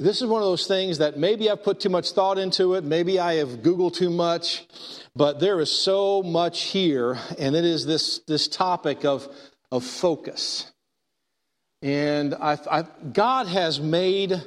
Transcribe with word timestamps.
this 0.00 0.22
is 0.22 0.26
one 0.26 0.40
of 0.40 0.48
those 0.48 0.66
things 0.66 0.98
that 0.98 1.18
maybe 1.18 1.50
I've 1.50 1.62
put 1.62 1.80
too 1.80 1.90
much 1.90 2.12
thought 2.12 2.38
into 2.38 2.74
it, 2.74 2.84
maybe 2.84 3.18
I 3.18 3.34
have 3.34 3.48
Googled 3.60 3.94
too 3.94 4.08
much, 4.08 4.66
but 5.14 5.40
there 5.40 5.60
is 5.60 5.70
so 5.70 6.22
much 6.22 6.62
here, 6.62 7.18
and 7.38 7.54
it 7.54 7.66
is 7.66 7.84
this, 7.84 8.20
this 8.20 8.48
topic 8.48 9.04
of, 9.04 9.28
of 9.70 9.84
focus. 9.84 10.72
And 11.82 12.34
I, 12.34 12.58
I, 12.70 12.84
God 13.12 13.46
has 13.46 13.78
made 13.78 14.42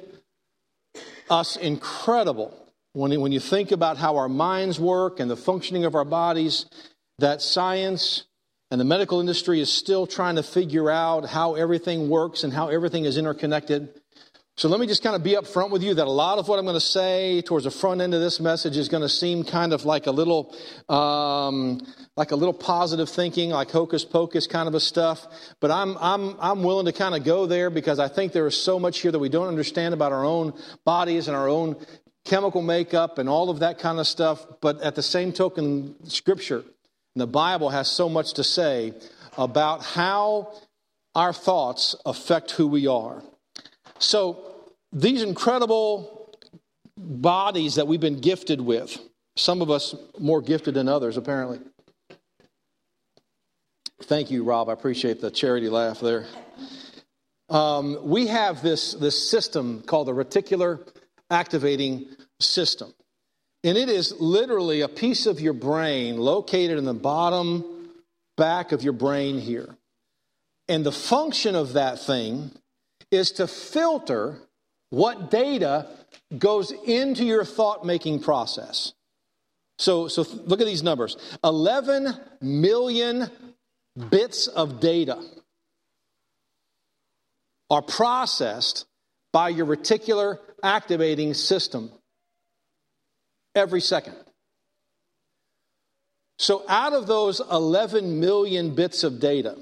us 1.29 1.55
incredible 1.55 2.57
when, 2.93 3.19
when 3.21 3.31
you 3.31 3.39
think 3.39 3.71
about 3.71 3.97
how 3.97 4.17
our 4.17 4.29
minds 4.29 4.79
work 4.79 5.19
and 5.19 5.29
the 5.29 5.37
functioning 5.37 5.85
of 5.85 5.93
our 5.93 6.05
bodies, 6.05 6.65
that 7.19 7.41
science 7.41 8.23
and 8.71 8.81
the 8.81 8.85
medical 8.85 9.19
industry 9.19 9.59
is 9.59 9.71
still 9.71 10.07
trying 10.07 10.35
to 10.35 10.43
figure 10.43 10.89
out 10.89 11.25
how 11.25 11.53
everything 11.53 12.09
works 12.09 12.43
and 12.43 12.51
how 12.51 12.69
everything 12.69 13.05
is 13.05 13.17
interconnected. 13.17 13.99
So 14.55 14.69
let 14.69 14.79
me 14.79 14.85
just 14.85 15.01
kind 15.01 15.15
of 15.15 15.23
be 15.23 15.31
upfront 15.31 15.71
with 15.71 15.81
you 15.81 15.95
that 15.95 16.05
a 16.05 16.11
lot 16.11 16.37
of 16.37 16.47
what 16.47 16.59
I'm 16.59 16.65
going 16.65 16.75
to 16.75 16.79
say 16.79 17.41
towards 17.41 17.65
the 17.65 17.71
front 17.71 18.01
end 18.01 18.13
of 18.13 18.21
this 18.21 18.39
message 18.39 18.77
is 18.77 18.87
going 18.87 19.01
to 19.01 19.09
seem 19.09 19.43
kind 19.43 19.73
of 19.73 19.83
like 19.83 20.05
a 20.05 20.11
little, 20.11 20.55
um, 20.89 21.81
like 22.15 22.29
a 22.29 22.35
little 22.35 22.53
positive 22.53 23.09
thinking, 23.09 23.49
like 23.49 23.71
hocus 23.71 24.05
pocus 24.05 24.45
kind 24.45 24.67
of 24.67 24.75
a 24.75 24.79
stuff. 24.79 25.25
But 25.59 25.71
I'm, 25.71 25.97
I'm, 25.97 26.35
I'm 26.39 26.61
willing 26.61 26.85
to 26.85 26.91
kind 26.91 27.15
of 27.15 27.23
go 27.23 27.47
there 27.47 27.71
because 27.71 27.97
I 27.97 28.07
think 28.07 28.31
there 28.31 28.45
is 28.45 28.55
so 28.55 28.79
much 28.79 28.99
here 28.99 29.11
that 29.11 29.17
we 29.17 29.27
don't 29.27 29.47
understand 29.47 29.95
about 29.95 30.11
our 30.11 30.23
own 30.23 30.53
bodies 30.85 31.27
and 31.27 31.35
our 31.35 31.49
own 31.49 31.75
chemical 32.23 32.61
makeup 32.61 33.17
and 33.17 33.27
all 33.27 33.49
of 33.49 33.59
that 33.59 33.79
kind 33.79 33.99
of 33.99 34.05
stuff. 34.05 34.45
But 34.61 34.81
at 34.81 34.93
the 34.93 35.03
same 35.03 35.33
token, 35.33 35.95
Scripture, 36.07 36.59
and 36.59 37.21
the 37.21 37.27
Bible 37.27 37.69
has 37.69 37.87
so 37.87 38.07
much 38.07 38.33
to 38.33 38.43
say 38.43 38.93
about 39.35 39.83
how 39.83 40.53
our 41.15 41.33
thoughts 41.33 41.95
affect 42.05 42.51
who 42.51 42.67
we 42.67 42.85
are. 42.85 43.23
So, 43.99 44.52
these 44.93 45.23
incredible 45.23 46.29
bodies 46.95 47.75
that 47.75 47.87
we've 47.87 47.99
been 47.99 48.21
gifted 48.21 48.61
with, 48.61 48.97
some 49.35 49.61
of 49.61 49.71
us 49.71 49.95
more 50.19 50.41
gifted 50.41 50.75
than 50.75 50.87
others, 50.87 51.17
apparently. 51.17 51.59
Thank 54.03 54.29
you, 54.29 54.43
Rob. 54.43 54.69
I 54.69 54.73
appreciate 54.73 55.19
the 55.21 55.31
charity 55.31 55.69
laugh 55.69 55.99
there. 55.99 56.25
Um, 57.49 57.97
we 58.03 58.27
have 58.27 58.61
this, 58.61 58.93
this 58.93 59.29
system 59.29 59.81
called 59.81 60.07
the 60.07 60.13
reticular 60.13 60.87
activating 61.29 62.07
system. 62.39 62.93
And 63.63 63.77
it 63.77 63.89
is 63.89 64.13
literally 64.19 64.81
a 64.81 64.87
piece 64.87 65.25
of 65.25 65.39
your 65.39 65.53
brain 65.53 66.17
located 66.17 66.77
in 66.77 66.85
the 66.85 66.93
bottom 66.93 67.89
back 68.35 68.71
of 68.71 68.83
your 68.83 68.93
brain 68.93 69.39
here. 69.39 69.75
And 70.67 70.85
the 70.85 70.91
function 70.91 71.55
of 71.55 71.73
that 71.73 71.99
thing 71.99 72.51
is 73.11 73.31
to 73.33 73.47
filter 73.47 74.37
what 74.93 75.31
data 75.31 75.87
goes 76.37 76.71
into 76.85 77.25
your 77.25 77.43
thought 77.43 77.83
making 77.83 78.19
process. 78.19 78.93
So, 79.79 80.07
so 80.07 80.23
look 80.45 80.61
at 80.61 80.67
these 80.67 80.83
numbers 80.83 81.17
11 81.43 82.15
million 82.41 83.27
bits 84.11 84.45
of 84.45 84.79
data 84.79 85.19
are 87.71 87.81
processed 87.81 88.85
by 89.31 89.49
your 89.49 89.65
reticular 89.65 90.37
activating 90.61 91.33
system 91.33 91.91
every 93.55 93.81
second. 93.81 94.15
So, 96.37 96.63
out 96.69 96.93
of 96.93 97.07
those 97.07 97.39
11 97.39 98.19
million 98.19 98.75
bits 98.75 99.03
of 99.03 99.19
data, 99.19 99.57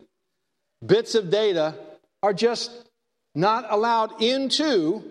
bits 0.87 1.17
of 1.17 1.31
data 1.31 1.75
are 2.23 2.33
just 2.33 2.71
not 3.35 3.67
allowed 3.71 4.23
into 4.23 5.03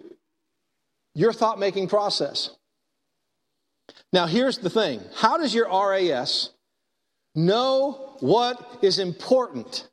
your 1.15 1.33
thought 1.33 1.59
making 1.59 1.89
process. 1.89 2.51
Now, 4.13 4.27
here's 4.27 4.59
the 4.59 4.69
thing 4.69 5.01
how 5.15 5.37
does 5.37 5.53
your 5.53 5.67
RAS 5.67 6.51
know 7.35 8.15
what 8.21 8.79
is 8.81 8.99
important 8.99 9.89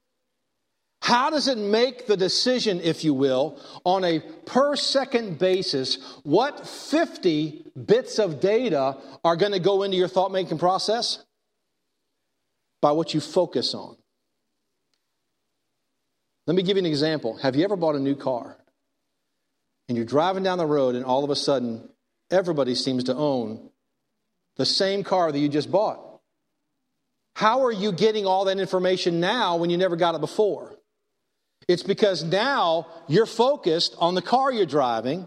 how 1.01 1.31
does 1.31 1.49
it 1.49 1.59
make 1.59 2.07
the 2.07 2.17
decision, 2.17 2.81
if 2.81 3.05
you 3.05 3.15
will, 3.15 3.61
on 3.85 4.05
a 4.05 4.21
per 4.47 4.77
second 4.77 5.39
basis, 5.39 5.99
what 6.23 6.67
50 6.67 7.65
bits 7.87 8.19
of 8.19 8.41
data 8.41 8.97
are 9.25 9.37
going 9.37 9.53
to 9.53 9.61
go 9.61 9.85
into 9.85 9.97
your 9.97 10.09
thought 10.09 10.33
making 10.33 10.59
process? 10.59 11.25
By 12.81 12.93
what 12.93 13.15
you 13.15 13.21
focus 13.21 13.75
on. 13.75 13.97
Let 16.47 16.57
me 16.57 16.63
give 16.63 16.77
you 16.77 16.83
an 16.83 16.87
example. 16.87 17.37
Have 17.39 17.57
you 17.57 17.65
ever 17.65 17.77
bought 17.77 17.95
a 17.95 18.01
new 18.01 18.15
car? 18.15 18.57
And 19.89 19.97
you're 19.97 20.07
driving 20.07 20.43
down 20.43 20.59
the 20.59 20.67
road, 20.67 20.95
and 20.95 21.05
all 21.05 21.25
of 21.25 21.31
a 21.31 21.37
sudden, 21.37 21.89
everybody 22.31 22.75
seems 22.75 23.05
to 23.05 23.15
own 23.15 23.71
the 24.57 24.67
same 24.67 25.05
car 25.05 25.31
that 25.31 25.39
you 25.39 25.49
just 25.49 25.71
bought. 25.71 26.01
How 27.35 27.65
are 27.65 27.73
you 27.73 27.93
getting 27.93 28.27
all 28.27 28.47
that 28.47 28.59
information 28.59 29.21
now 29.21 29.57
when 29.57 29.71
you 29.71 29.77
never 29.77 29.97
got 29.97 30.15
it 30.15 30.21
before? 30.21 30.78
It's 31.67 31.83
because 31.83 32.25
now 32.25 32.87
you're 33.09 33.27
focused 33.27 33.95
on 33.99 34.15
the 34.15 34.23
car 34.23 34.53
you're 34.53 34.67
driving, 34.67 35.27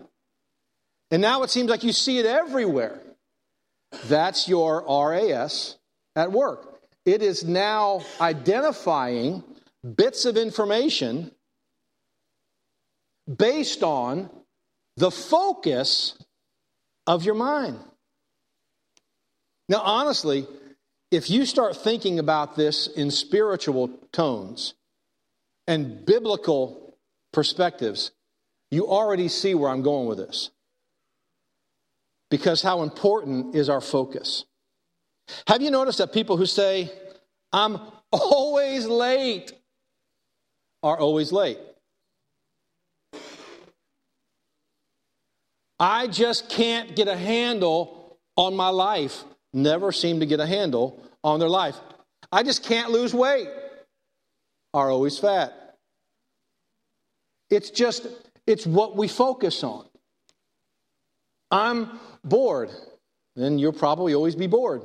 and 1.11 1.21
now 1.21 1.43
it 1.43 1.49
seems 1.49 1.69
like 1.69 1.83
you 1.83 1.91
see 1.91 2.17
it 2.19 2.25
everywhere. 2.25 2.99
That's 4.05 4.47
your 4.47 4.83
RAS 4.87 5.77
at 6.15 6.31
work. 6.31 6.79
It 7.05 7.21
is 7.21 7.43
now 7.43 8.03
identifying 8.19 9.43
bits 9.95 10.25
of 10.25 10.37
information 10.37 11.31
based 13.37 13.83
on 13.83 14.29
the 14.97 15.11
focus 15.11 16.17
of 17.07 17.23
your 17.23 17.35
mind. 17.35 17.79
Now, 19.67 19.81
honestly, 19.81 20.47
if 21.11 21.29
you 21.29 21.45
start 21.45 21.75
thinking 21.75 22.19
about 22.19 22.55
this 22.55 22.87
in 22.87 23.09
spiritual 23.09 23.89
tones, 24.11 24.73
and 25.71 26.05
biblical 26.05 26.97
perspectives, 27.31 28.11
you 28.71 28.87
already 28.87 29.29
see 29.29 29.55
where 29.55 29.69
I'm 29.69 29.83
going 29.83 30.05
with 30.05 30.17
this. 30.17 30.51
Because 32.29 32.61
how 32.61 32.81
important 32.81 33.55
is 33.55 33.69
our 33.69 33.79
focus? 33.79 34.43
Have 35.47 35.61
you 35.61 35.71
noticed 35.71 35.99
that 35.99 36.11
people 36.11 36.35
who 36.35 36.45
say, 36.45 36.91
I'm 37.53 37.79
always 38.11 38.85
late, 38.85 39.53
are 40.83 40.99
always 40.99 41.31
late? 41.31 41.57
I 45.79 46.07
just 46.07 46.49
can't 46.49 46.97
get 46.97 47.07
a 47.07 47.15
handle 47.15 48.17
on 48.35 48.57
my 48.57 48.69
life. 48.69 49.23
Never 49.53 49.93
seem 49.93 50.19
to 50.19 50.25
get 50.25 50.41
a 50.41 50.45
handle 50.45 51.01
on 51.23 51.39
their 51.39 51.49
life. 51.49 51.77
I 52.29 52.43
just 52.43 52.65
can't 52.65 52.91
lose 52.91 53.13
weight 53.13 53.47
are 54.73 54.89
always 54.89 55.17
fat. 55.17 55.60
It's 57.51 57.69
just, 57.69 58.07
it's 58.47 58.65
what 58.65 58.95
we 58.95 59.07
focus 59.07 59.63
on. 59.63 59.85
I'm 61.51 61.99
bored, 62.23 62.71
then 63.35 63.59
you'll 63.59 63.73
probably 63.73 64.15
always 64.15 64.35
be 64.35 64.47
bored. 64.47 64.83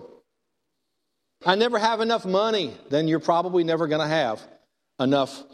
I 1.45 1.55
never 1.55 1.79
have 1.79 2.01
enough 2.01 2.27
money, 2.27 2.75
then 2.91 3.07
you're 3.07 3.21
probably 3.21 3.63
never 3.63 3.87
going 3.87 4.01
to 4.01 4.09
have 4.09 4.43
enough 4.99 5.45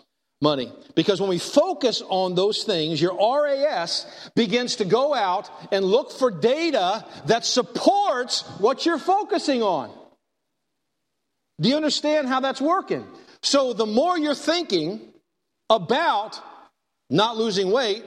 money. 0.40 0.72
Because 0.94 1.20
when 1.20 1.28
we 1.28 1.38
focus 1.38 2.02
on 2.08 2.34
those 2.34 2.64
things, 2.64 3.00
your 3.00 3.14
RAS 3.14 4.06
begins 4.34 4.76
to 4.76 4.86
go 4.86 5.12
out 5.14 5.50
and 5.70 5.84
look 5.84 6.12
for 6.12 6.30
data 6.30 7.04
that 7.26 7.44
supports 7.44 8.42
what 8.58 8.86
you're 8.86 8.98
focusing 8.98 9.62
on. 9.62 9.90
Do 11.60 11.68
you 11.68 11.76
understand 11.76 12.26
how 12.28 12.40
that's 12.40 12.60
working? 12.60 13.06
So 13.42 13.74
the 13.74 13.86
more 13.86 14.18
you're 14.18 14.34
thinking 14.34 15.12
about 15.68 16.40
not 17.12 17.36
losing 17.36 17.70
weight, 17.70 18.04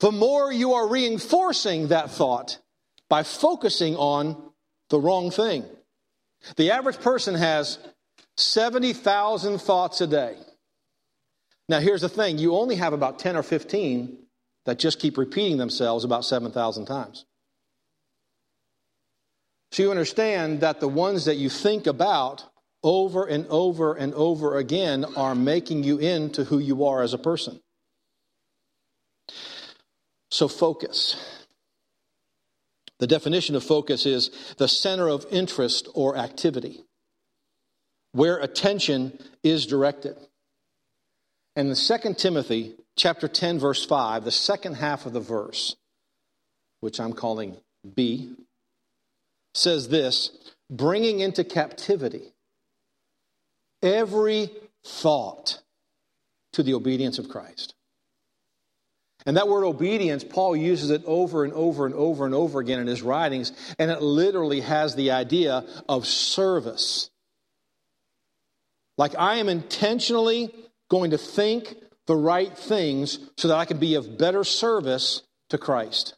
the 0.00 0.12
more 0.12 0.52
you 0.52 0.74
are 0.74 0.86
reinforcing 0.86 1.88
that 1.88 2.10
thought 2.10 2.58
by 3.08 3.22
focusing 3.22 3.96
on 3.96 4.52
the 4.90 5.00
wrong 5.00 5.30
thing. 5.30 5.64
The 6.56 6.70
average 6.70 7.00
person 7.00 7.34
has 7.34 7.78
70,000 8.36 9.58
thoughts 9.58 10.00
a 10.02 10.06
day. 10.06 10.36
Now, 11.68 11.80
here's 11.80 12.02
the 12.02 12.08
thing 12.08 12.38
you 12.38 12.54
only 12.54 12.76
have 12.76 12.92
about 12.92 13.18
10 13.18 13.36
or 13.36 13.42
15 13.42 14.18
that 14.66 14.78
just 14.78 15.00
keep 15.00 15.16
repeating 15.16 15.56
themselves 15.56 16.04
about 16.04 16.24
7,000 16.24 16.84
times. 16.84 17.24
So 19.72 19.82
you 19.82 19.90
understand 19.90 20.60
that 20.60 20.80
the 20.80 20.88
ones 20.88 21.24
that 21.24 21.36
you 21.36 21.48
think 21.48 21.86
about 21.86 22.44
over 22.82 23.24
and 23.24 23.46
over 23.48 23.94
and 23.94 24.14
over 24.14 24.58
again 24.58 25.04
are 25.16 25.34
making 25.34 25.82
you 25.82 25.98
into 25.98 26.44
who 26.44 26.58
you 26.58 26.84
are 26.84 27.02
as 27.02 27.14
a 27.14 27.18
person. 27.18 27.60
So 30.36 30.48
focus. 30.48 31.16
The 32.98 33.06
definition 33.06 33.54
of 33.56 33.64
focus 33.64 34.04
is 34.04 34.30
the 34.58 34.68
center 34.68 35.08
of 35.08 35.24
interest 35.30 35.88
or 35.94 36.18
activity, 36.18 36.84
where 38.12 38.36
attention 38.36 39.18
is 39.42 39.64
directed. 39.64 40.14
And 41.56 41.70
the 41.70 41.74
2 41.74 42.12
Timothy 42.16 42.74
chapter 42.96 43.28
10 43.28 43.58
verse 43.58 43.86
5, 43.86 44.26
the 44.26 44.30
second 44.30 44.74
half 44.74 45.06
of 45.06 45.14
the 45.14 45.20
verse, 45.20 45.74
which 46.80 47.00
I'm 47.00 47.14
calling 47.14 47.56
B, 47.94 48.34
says 49.54 49.88
this, 49.88 50.32
bringing 50.68 51.20
into 51.20 51.44
captivity 51.44 52.34
every 53.82 54.50
thought 54.84 55.62
to 56.52 56.62
the 56.62 56.74
obedience 56.74 57.18
of 57.18 57.30
Christ. 57.30 57.72
And 59.26 59.36
that 59.36 59.48
word 59.48 59.64
obedience, 59.64 60.22
Paul 60.22 60.54
uses 60.54 60.90
it 60.90 61.02
over 61.04 61.44
and 61.44 61.52
over 61.52 61.84
and 61.84 61.94
over 61.94 62.24
and 62.24 62.34
over 62.34 62.60
again 62.60 62.78
in 62.78 62.86
his 62.86 63.02
writings, 63.02 63.52
and 63.76 63.90
it 63.90 64.00
literally 64.00 64.60
has 64.60 64.94
the 64.94 65.10
idea 65.10 65.64
of 65.88 66.06
service. 66.06 67.10
Like 68.96 69.16
I 69.18 69.36
am 69.36 69.48
intentionally 69.48 70.54
going 70.88 71.10
to 71.10 71.18
think 71.18 71.74
the 72.06 72.14
right 72.14 72.56
things 72.56 73.18
so 73.36 73.48
that 73.48 73.56
I 73.56 73.64
can 73.64 73.78
be 73.78 73.96
of 73.96 74.16
better 74.16 74.44
service 74.44 75.22
to 75.50 75.58
Christ. 75.58 76.14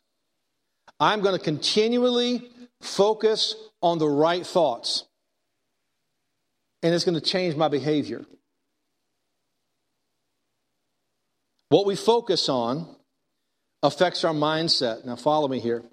I'm 1.01 1.23
going 1.23 1.37
to 1.37 1.43
continually 1.43 2.51
focus 2.83 3.55
on 3.81 3.99
the 3.99 4.09
right 4.09 4.47
thoughts, 4.47 5.05
and 6.83 6.95
it's 6.95 7.05
going 7.05 7.19
to 7.19 7.27
change 7.27 7.57
my 7.57 7.69
behavior. 7.69 8.27
What 11.71 11.87
we 11.87 11.97
focus 11.97 12.51
on 12.51 12.97
affects 13.83 14.25
our 14.25 14.35
mindset. 14.35 15.05
Now, 15.05 15.17
follow 15.17 15.49
me 15.49 15.61
here. 15.61 15.85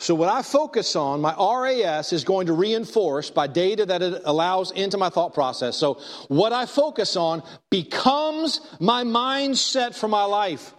So, 0.00 0.14
what 0.16 0.28
I 0.28 0.42
focus 0.42 0.96
on, 0.96 1.20
my 1.20 1.34
RAS 1.38 2.12
is 2.12 2.24
going 2.24 2.48
to 2.48 2.52
reinforce 2.52 3.30
by 3.30 3.46
data 3.46 3.86
that 3.86 4.02
it 4.02 4.22
allows 4.24 4.72
into 4.72 4.98
my 4.98 5.10
thought 5.10 5.32
process. 5.32 5.76
So, 5.76 6.00
what 6.28 6.52
I 6.52 6.66
focus 6.66 7.16
on 7.16 7.42
becomes 7.70 8.60
my 8.80 9.04
mindset 9.04 9.94
for 9.94 10.08
my 10.08 10.24
life. 10.24 10.74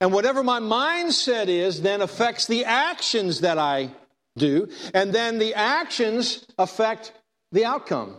And 0.00 0.14
whatever 0.14 0.42
my 0.42 0.60
mindset 0.60 1.48
is, 1.48 1.82
then 1.82 2.00
affects 2.00 2.46
the 2.46 2.64
actions 2.64 3.42
that 3.42 3.58
I 3.58 3.90
do. 4.38 4.68
And 4.94 5.12
then 5.12 5.38
the 5.38 5.54
actions 5.54 6.46
affect 6.58 7.12
the 7.52 7.66
outcome. 7.66 8.16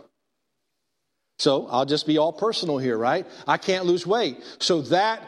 So 1.38 1.66
I'll 1.66 1.86
just 1.86 2.06
be 2.06 2.18
all 2.18 2.32
personal 2.32 2.78
here, 2.78 2.96
right? 2.96 3.26
I 3.48 3.56
can't 3.56 3.84
lose 3.84 4.06
weight. 4.06 4.44
So 4.60 4.82
that 4.82 5.22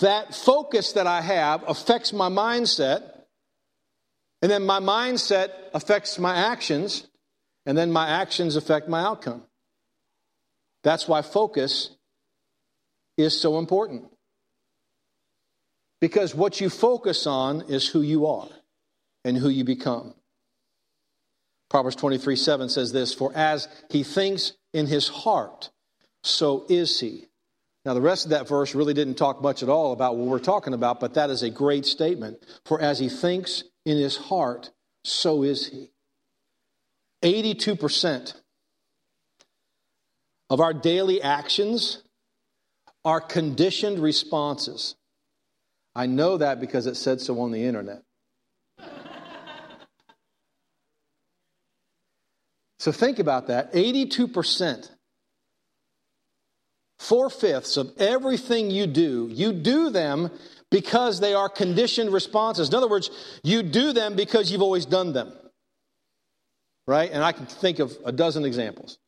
that 0.00 0.34
focus 0.34 0.92
that 0.92 1.06
I 1.06 1.20
have 1.20 1.64
affects 1.68 2.12
my 2.12 2.28
mindset, 2.28 3.02
and 4.40 4.50
then 4.50 4.64
my 4.64 4.80
mindset 4.80 5.50
affects 5.74 6.18
my 6.18 6.34
actions, 6.34 7.06
and 7.66 7.76
then 7.76 7.92
my 7.92 8.08
actions 8.08 8.56
affect 8.56 8.88
my 8.88 9.00
outcome. 9.00 9.42
That's 10.82 11.06
why 11.06 11.22
focus 11.22 11.90
is 13.16 13.38
so 13.38 13.58
important. 13.58 14.08
Because 16.00 16.34
what 16.34 16.60
you 16.60 16.68
focus 16.68 17.26
on 17.26 17.62
is 17.68 17.86
who 17.86 18.02
you 18.02 18.26
are 18.26 18.48
and 19.24 19.36
who 19.36 19.48
you 19.48 19.62
become. 19.62 20.14
Proverbs 21.70 21.96
23 21.96 22.34
7 22.34 22.68
says 22.68 22.92
this 22.92 23.14
For 23.14 23.32
as 23.34 23.68
he 23.90 24.02
thinks 24.02 24.52
in 24.72 24.86
his 24.86 25.08
heart, 25.08 25.70
so 26.24 26.66
is 26.68 26.98
he. 26.98 27.28
Now, 27.84 27.94
the 27.94 28.00
rest 28.00 28.26
of 28.26 28.30
that 28.30 28.48
verse 28.48 28.74
really 28.74 28.94
didn't 28.94 29.16
talk 29.16 29.42
much 29.42 29.62
at 29.62 29.68
all 29.68 29.92
about 29.92 30.16
what 30.16 30.28
we're 30.28 30.38
talking 30.38 30.72
about, 30.72 31.00
but 31.00 31.14
that 31.14 31.30
is 31.30 31.42
a 31.42 31.50
great 31.50 31.84
statement. 31.84 32.44
For 32.64 32.80
as 32.80 33.00
he 33.00 33.08
thinks 33.08 33.64
in 33.84 33.96
his 33.96 34.16
heart, 34.16 34.70
so 35.04 35.42
is 35.42 35.66
he. 35.66 35.90
82% 37.22 38.34
of 40.48 40.60
our 40.60 40.72
daily 40.72 41.20
actions 41.22 42.02
are 43.04 43.20
conditioned 43.20 43.98
responses. 43.98 44.94
I 45.94 46.06
know 46.06 46.36
that 46.36 46.60
because 46.60 46.86
it 46.86 46.96
said 46.96 47.20
so 47.20 47.40
on 47.40 47.50
the 47.50 47.64
internet. 47.64 48.02
so 52.78 52.92
think 52.92 53.18
about 53.18 53.48
that 53.48 53.72
82% 53.72 54.88
Four 57.02 57.30
fifths 57.30 57.76
of 57.76 57.90
everything 57.98 58.70
you 58.70 58.86
do, 58.86 59.28
you 59.32 59.52
do 59.52 59.90
them 59.90 60.30
because 60.70 61.18
they 61.18 61.34
are 61.34 61.48
conditioned 61.48 62.12
responses. 62.12 62.68
In 62.68 62.76
other 62.76 62.88
words, 62.88 63.10
you 63.42 63.64
do 63.64 63.92
them 63.92 64.14
because 64.14 64.52
you've 64.52 64.62
always 64.62 64.86
done 64.86 65.12
them. 65.12 65.32
Right? 66.86 67.10
And 67.10 67.24
I 67.24 67.32
can 67.32 67.46
think 67.46 67.80
of 67.80 67.92
a 68.04 68.12
dozen 68.12 68.44
examples. 68.44 68.98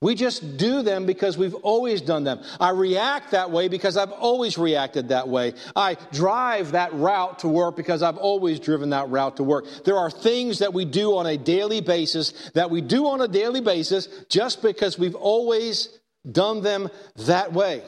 We 0.00 0.14
just 0.14 0.58
do 0.58 0.82
them 0.82 1.06
because 1.06 1.36
we've 1.36 1.56
always 1.56 2.02
done 2.02 2.22
them. 2.22 2.40
I 2.60 2.70
react 2.70 3.32
that 3.32 3.50
way 3.50 3.66
because 3.66 3.96
I've 3.96 4.12
always 4.12 4.56
reacted 4.56 5.08
that 5.08 5.26
way. 5.26 5.54
I 5.74 5.96
drive 6.12 6.70
that 6.72 6.94
route 6.94 7.40
to 7.40 7.48
work 7.48 7.76
because 7.76 8.00
I've 8.00 8.16
always 8.16 8.60
driven 8.60 8.90
that 8.90 9.08
route 9.08 9.38
to 9.38 9.42
work. 9.42 9.66
There 9.84 9.98
are 9.98 10.08
things 10.08 10.60
that 10.60 10.72
we 10.72 10.84
do 10.84 11.16
on 11.16 11.26
a 11.26 11.36
daily 11.36 11.80
basis 11.80 12.52
that 12.54 12.70
we 12.70 12.80
do 12.80 13.08
on 13.08 13.20
a 13.20 13.26
daily 13.26 13.60
basis 13.60 14.06
just 14.28 14.62
because 14.62 15.00
we've 15.00 15.16
always 15.16 15.97
done 16.30 16.62
them 16.62 16.88
that 17.16 17.52
way. 17.52 17.82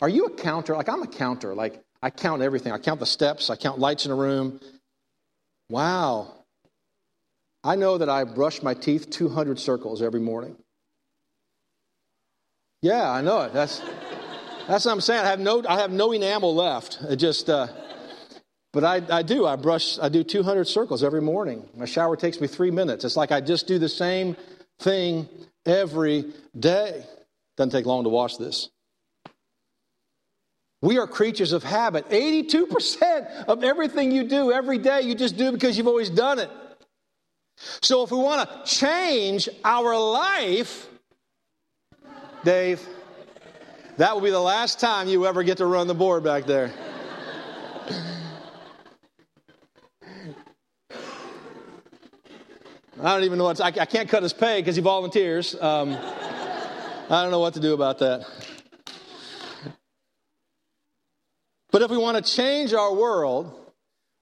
Are 0.00 0.08
you 0.08 0.26
a 0.26 0.30
counter? 0.30 0.74
Like, 0.74 0.88
I'm 0.88 1.02
a 1.02 1.06
counter. 1.06 1.54
Like, 1.54 1.82
I 2.02 2.10
count 2.10 2.42
everything. 2.42 2.72
I 2.72 2.78
count 2.78 3.00
the 3.00 3.06
steps, 3.06 3.50
I 3.50 3.56
count 3.56 3.78
lights 3.78 4.06
in 4.06 4.12
a 4.12 4.14
room. 4.14 4.60
Wow. 5.68 6.34
I 7.62 7.76
know 7.76 7.98
that 7.98 8.08
I 8.08 8.24
brush 8.24 8.62
my 8.62 8.72
teeth 8.72 9.10
200 9.10 9.58
circles 9.58 10.00
every 10.00 10.20
morning. 10.20 10.56
Yeah, 12.80 13.10
I 13.10 13.20
know 13.20 13.42
it. 13.42 13.52
That's, 13.52 13.80
that's 14.66 14.86
what 14.86 14.92
I'm 14.92 15.02
saying. 15.02 15.26
I 15.26 15.28
have 15.28 15.40
no, 15.40 15.62
I 15.68 15.78
have 15.78 15.92
no 15.92 16.12
enamel 16.12 16.54
left. 16.54 16.98
It 17.02 17.16
just, 17.16 17.50
uh, 17.50 17.68
but 18.72 18.84
I, 18.84 19.02
I 19.10 19.22
do. 19.22 19.44
I 19.44 19.56
brush, 19.56 19.98
I 19.98 20.08
do 20.08 20.24
200 20.24 20.66
circles 20.66 21.04
every 21.04 21.20
morning. 21.20 21.68
My 21.76 21.84
shower 21.84 22.16
takes 22.16 22.40
me 22.40 22.46
three 22.46 22.70
minutes. 22.70 23.04
It's 23.04 23.16
like 23.16 23.32
I 23.32 23.42
just 23.42 23.66
do 23.66 23.78
the 23.78 23.88
same 23.88 24.36
thing 24.78 25.28
every 25.66 26.32
day. 26.58 27.04
Doesn't 27.56 27.70
take 27.70 27.86
long 27.86 28.04
to 28.04 28.10
watch 28.10 28.38
this. 28.38 28.70
We 30.82 30.98
are 30.98 31.06
creatures 31.06 31.52
of 31.52 31.62
habit. 31.62 32.08
82% 32.08 33.44
of 33.44 33.62
everything 33.62 34.12
you 34.12 34.24
do 34.24 34.50
every 34.50 34.78
day, 34.78 35.02
you 35.02 35.14
just 35.14 35.36
do 35.36 35.52
because 35.52 35.76
you've 35.76 35.86
always 35.86 36.08
done 36.08 36.38
it. 36.38 36.50
So 37.82 38.02
if 38.02 38.10
we 38.10 38.16
want 38.16 38.48
to 38.48 38.64
change 38.64 39.48
our 39.62 39.94
life, 39.98 40.88
Dave, 42.44 42.86
that 43.98 44.14
will 44.14 44.22
be 44.22 44.30
the 44.30 44.40
last 44.40 44.80
time 44.80 45.08
you 45.08 45.26
ever 45.26 45.42
get 45.42 45.58
to 45.58 45.66
run 45.66 45.86
the 45.86 45.94
board 45.94 46.24
back 46.24 46.46
there. 46.46 46.72
I 53.02 53.14
don't 53.14 53.24
even 53.24 53.38
know 53.38 53.44
what 53.44 53.60
I, 53.62 53.68
I 53.68 53.86
can't 53.86 54.10
cut 54.10 54.22
his 54.22 54.34
pay 54.34 54.60
because 54.60 54.76
he 54.76 54.82
volunteers. 54.82 55.54
Um, 55.54 55.96
I 55.96 57.22
don't 57.22 57.30
know 57.30 57.38
what 57.38 57.54
to 57.54 57.60
do 57.60 57.72
about 57.72 57.98
that. 58.00 58.26
But 61.70 61.80
if 61.80 61.90
we 61.90 61.96
want 61.96 62.22
to 62.22 62.32
change 62.32 62.74
our 62.74 62.94
world, 62.94 63.58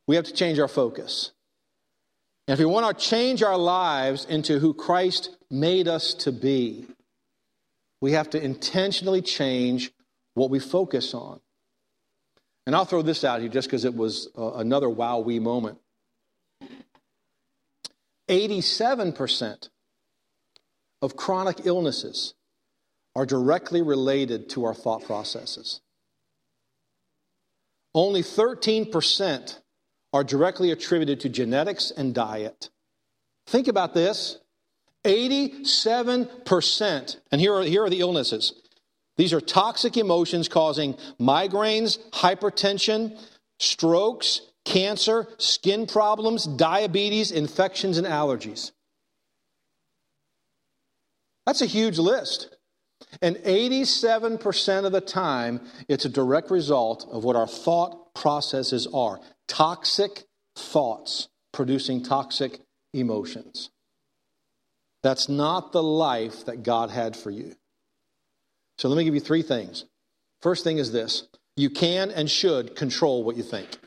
we 0.06 0.14
have 0.14 0.26
to 0.26 0.32
change 0.32 0.60
our 0.60 0.68
focus. 0.68 1.32
And 2.46 2.52
if 2.52 2.60
we 2.60 2.66
want 2.66 2.96
to 2.96 3.04
change 3.04 3.42
our 3.42 3.58
lives 3.58 4.24
into 4.24 4.60
who 4.60 4.74
Christ 4.74 5.36
made 5.50 5.88
us 5.88 6.14
to 6.14 6.30
be, 6.30 6.86
we 8.00 8.12
have 8.12 8.30
to 8.30 8.40
intentionally 8.42 9.22
change 9.22 9.90
what 10.34 10.50
we 10.50 10.60
focus 10.60 11.14
on. 11.14 11.40
And 12.64 12.76
I'll 12.76 12.84
throw 12.84 13.02
this 13.02 13.24
out 13.24 13.40
here 13.40 13.48
just 13.48 13.66
because 13.66 13.84
it 13.84 13.96
was 13.96 14.28
uh, 14.38 14.52
another 14.52 14.88
wow 14.88 15.18
we 15.18 15.40
moment. 15.40 15.78
87% 18.28 19.68
of 21.00 21.16
chronic 21.16 21.64
illnesses 21.64 22.34
are 23.14 23.26
directly 23.26 23.82
related 23.82 24.48
to 24.50 24.64
our 24.64 24.74
thought 24.74 25.04
processes. 25.04 25.80
Only 27.94 28.22
13% 28.22 29.58
are 30.12 30.24
directly 30.24 30.70
attributed 30.70 31.20
to 31.20 31.28
genetics 31.28 31.90
and 31.90 32.14
diet. 32.14 32.70
Think 33.46 33.68
about 33.68 33.94
this 33.94 34.38
87%. 35.04 37.16
And 37.32 37.40
here 37.40 37.54
are, 37.54 37.62
here 37.62 37.84
are 37.84 37.90
the 37.90 38.00
illnesses. 38.00 38.52
These 39.16 39.32
are 39.32 39.40
toxic 39.40 39.96
emotions 39.96 40.48
causing 40.48 40.94
migraines, 41.18 41.98
hypertension, 42.10 43.18
strokes, 43.58 44.42
cancer, 44.68 45.26
skin 45.38 45.86
problems, 45.86 46.44
diabetes, 46.44 47.30
infections, 47.30 47.96
and 47.96 48.06
allergies. 48.06 48.72
That's 51.46 51.62
a 51.62 51.66
huge 51.66 51.98
list. 51.98 52.54
And 53.22 53.36
87% 53.36 54.84
of 54.84 54.92
the 54.92 55.00
time, 55.00 55.62
it's 55.88 56.04
a 56.04 56.10
direct 56.10 56.50
result 56.50 57.08
of 57.10 57.24
what 57.24 57.36
our 57.36 57.46
thought 57.46 58.14
processes 58.14 58.86
are 58.92 59.20
toxic 59.46 60.24
thoughts 60.54 61.28
producing 61.52 62.02
toxic 62.02 62.60
emotions. 62.92 63.70
That's 65.02 65.28
not 65.28 65.72
the 65.72 65.82
life 65.82 66.44
that 66.44 66.62
God 66.62 66.90
had 66.90 67.16
for 67.16 67.30
you. 67.30 67.54
So 68.76 68.88
let 68.88 68.98
me 68.98 69.04
give 69.04 69.14
you 69.14 69.20
three 69.20 69.42
things. 69.42 69.86
First 70.42 70.64
thing 70.64 70.76
is 70.76 70.92
this 70.92 71.28
you 71.56 71.70
can 71.70 72.10
and 72.10 72.30
should 72.30 72.76
control 72.76 73.24
what 73.24 73.36
you 73.36 73.42
think. 73.42 73.78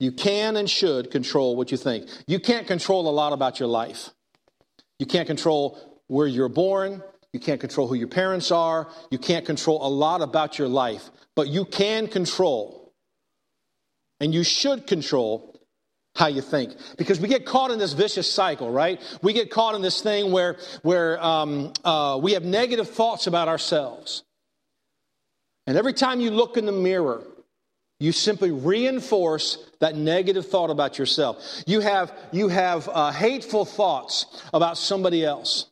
You 0.00 0.12
can 0.12 0.56
and 0.56 0.70
should 0.70 1.10
control 1.10 1.56
what 1.56 1.70
you 1.70 1.76
think. 1.76 2.08
You 2.26 2.38
can't 2.38 2.66
control 2.66 3.08
a 3.08 3.10
lot 3.10 3.32
about 3.32 3.58
your 3.58 3.68
life. 3.68 4.10
You 4.98 5.06
can't 5.06 5.26
control 5.26 5.78
where 6.06 6.26
you're 6.26 6.48
born. 6.48 7.02
You 7.32 7.40
can't 7.40 7.60
control 7.60 7.88
who 7.88 7.94
your 7.94 8.08
parents 8.08 8.50
are. 8.50 8.88
You 9.10 9.18
can't 9.18 9.44
control 9.44 9.84
a 9.86 9.90
lot 9.90 10.22
about 10.22 10.58
your 10.58 10.68
life. 10.68 11.10
But 11.34 11.48
you 11.48 11.64
can 11.64 12.08
control, 12.08 12.92
and 14.18 14.34
you 14.34 14.42
should 14.42 14.86
control 14.86 15.48
how 16.16 16.26
you 16.26 16.40
think 16.40 16.74
because 16.96 17.20
we 17.20 17.28
get 17.28 17.46
caught 17.46 17.70
in 17.70 17.78
this 17.78 17.92
vicious 17.92 18.28
cycle 18.28 18.68
right 18.72 19.00
we 19.22 19.32
get 19.32 19.50
caught 19.52 19.76
in 19.76 19.82
this 19.82 20.00
thing 20.00 20.32
where 20.32 20.56
where 20.82 21.22
um, 21.24 21.72
uh, 21.84 22.18
we 22.20 22.32
have 22.32 22.44
negative 22.44 22.90
thoughts 22.90 23.28
about 23.28 23.46
ourselves 23.46 24.24
and 25.68 25.76
every 25.76 25.92
time 25.92 26.20
you 26.20 26.32
look 26.32 26.56
in 26.56 26.66
the 26.66 26.72
mirror 26.72 27.22
you 28.00 28.12
simply 28.12 28.50
reinforce 28.50 29.58
that 29.80 29.96
negative 29.96 30.46
thought 30.46 30.70
about 30.70 30.98
yourself. 30.98 31.44
You 31.66 31.80
have 31.80 32.12
you 32.32 32.48
have 32.48 32.88
uh, 32.88 33.10
hateful 33.12 33.64
thoughts 33.64 34.26
about 34.52 34.78
somebody 34.78 35.24
else. 35.24 35.66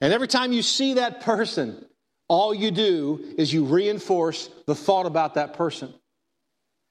And 0.00 0.12
every 0.12 0.28
time 0.28 0.52
you 0.52 0.62
see 0.62 0.94
that 0.94 1.20
person 1.22 1.84
all 2.30 2.54
you 2.54 2.70
do 2.70 3.34
is 3.36 3.52
you 3.52 3.64
reinforce 3.64 4.48
the 4.64 4.74
thought 4.76 5.04
about 5.04 5.34
that 5.34 5.54
person. 5.54 5.92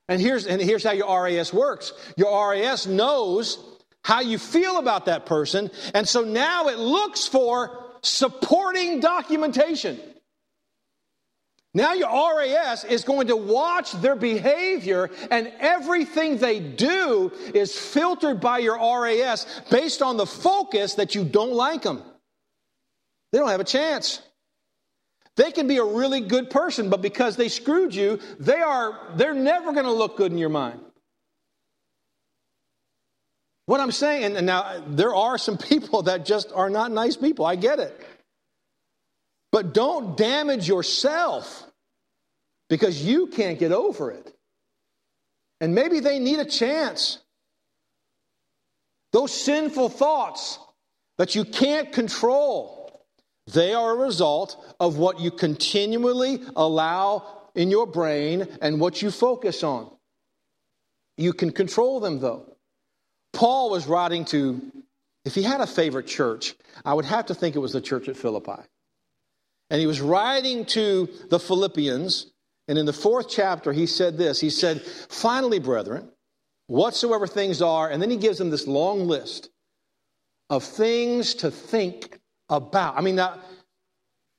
And 0.09 0.21
here's, 0.21 0.45
and 0.45 0.61
here's 0.61 0.83
how 0.83 0.91
your 0.91 1.23
RAS 1.23 1.53
works. 1.53 1.93
Your 2.17 2.51
RAS 2.51 2.85
knows 2.85 3.57
how 4.03 4.19
you 4.19 4.37
feel 4.37 4.79
about 4.79 5.05
that 5.05 5.25
person, 5.25 5.71
and 5.93 6.05
so 6.07 6.23
now 6.25 6.67
it 6.67 6.77
looks 6.77 7.25
for 7.25 7.85
supporting 8.01 8.99
documentation. 8.99 9.97
Now 11.79 11.93
your 11.93 12.37
RAS 12.37 12.83
is 12.83 13.05
going 13.05 13.27
to 13.27 13.37
watch 13.37 13.93
their 13.93 14.17
behavior, 14.17 15.09
and 15.31 15.49
everything 15.61 16.35
they 16.35 16.59
do 16.59 17.31
is 17.53 17.73
filtered 17.73 18.41
by 18.41 18.57
your 18.57 18.75
RAS 18.75 19.47
based 19.71 20.01
on 20.01 20.17
the 20.17 20.25
focus 20.25 20.95
that 20.95 21.15
you 21.15 21.23
don't 21.23 21.53
like 21.53 21.83
them. 21.83 22.03
They 23.31 23.39
don't 23.39 23.47
have 23.47 23.61
a 23.61 23.63
chance. 23.63 24.21
They 25.37 25.53
can 25.53 25.69
be 25.69 25.77
a 25.77 25.83
really 25.85 26.19
good 26.19 26.49
person, 26.49 26.89
but 26.89 27.01
because 27.01 27.37
they 27.37 27.47
screwed 27.47 27.95
you, 27.95 28.19
they 28.41 28.59
are 28.59 28.99
they're 29.15 29.33
never 29.33 29.71
going 29.71 29.85
to 29.85 29.93
look 29.93 30.17
good 30.17 30.33
in 30.33 30.37
your 30.37 30.49
mind. 30.49 30.81
What 33.67 33.79
I'm 33.79 33.93
saying, 33.93 34.35
and 34.35 34.45
now 34.45 34.83
there 34.85 35.15
are 35.15 35.37
some 35.37 35.57
people 35.71 36.01
that 36.01 36.25
just 36.25 36.51
are 36.53 36.69
not 36.69 36.91
nice 36.91 37.15
people. 37.15 37.45
I 37.45 37.55
get 37.55 37.79
it. 37.79 37.97
But 39.53 39.73
don't 39.73 40.17
damage 40.17 40.67
yourself 40.67 41.67
because 42.69 43.03
you 43.03 43.27
can't 43.27 43.59
get 43.59 43.71
over 43.71 44.11
it. 44.11 44.33
And 45.59 45.75
maybe 45.75 45.99
they 45.99 46.19
need 46.19 46.39
a 46.39 46.45
chance. 46.45 47.19
Those 49.11 49.33
sinful 49.33 49.89
thoughts 49.89 50.59
that 51.17 51.35
you 51.35 51.43
can't 51.43 51.91
control 51.91 52.79
they 53.53 53.73
are 53.73 53.91
a 53.91 53.95
result 53.95 54.63
of 54.79 54.97
what 54.97 55.19
you 55.19 55.31
continually 55.31 56.41
allow 56.55 57.25
in 57.55 57.71
your 57.71 57.87
brain 57.87 58.47
and 58.61 58.79
what 58.79 59.01
you 59.01 59.09
focus 59.09 59.63
on. 59.63 59.89
You 61.17 61.33
can 61.33 61.51
control 61.51 61.99
them, 61.99 62.19
though. 62.19 62.55
Paul 63.33 63.71
was 63.71 63.87
writing 63.87 64.25
to, 64.25 64.61
if 65.25 65.35
he 65.35 65.43
had 65.43 65.61
a 65.61 65.67
favorite 65.67 66.07
church, 66.07 66.55
I 66.85 66.93
would 66.93 67.05
have 67.05 67.27
to 67.27 67.35
think 67.35 67.55
it 67.55 67.59
was 67.59 67.73
the 67.73 67.81
church 67.81 68.07
at 68.07 68.17
Philippi. 68.17 68.61
And 69.69 69.79
he 69.79 69.87
was 69.87 70.01
writing 70.01 70.65
to 70.65 71.09
the 71.29 71.39
Philippians, 71.39 72.27
and 72.69 72.77
in 72.77 72.85
the 72.85 72.93
fourth 72.93 73.27
chapter, 73.27 73.73
he 73.73 73.87
said 73.87 74.15
this 74.15 74.39
He 74.39 74.51
said, 74.51 74.81
Finally, 74.81 75.59
brethren, 75.59 76.07
whatsoever 76.67 77.25
things 77.25 77.61
are, 77.63 77.89
and 77.89 78.01
then 78.01 78.11
he 78.11 78.15
gives 78.15 78.37
them 78.37 78.51
this 78.51 78.67
long 78.67 79.07
list 79.07 79.49
of 80.51 80.63
things 80.63 81.33
to 81.35 81.49
think 81.49 82.19
about. 82.47 82.95
I 82.95 83.01
mean, 83.01 83.15
now, 83.15 83.39